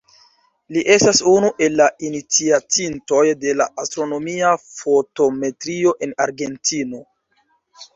Li 0.77 0.81
estas 0.93 1.19
unu 1.31 1.51
el 1.65 1.75
la 1.81 1.89
iniciatintoj 2.07 3.21
de 3.45 3.55
la 3.61 3.71
astronomia 3.87 4.57
fotometrio 4.67 5.99
en 6.09 6.21
Argentino. 6.31 7.09